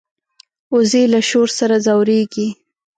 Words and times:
وزې 0.75 1.03
له 1.13 1.19
شور 1.29 1.47
سره 1.59 1.75
ځورېږي 1.85 2.47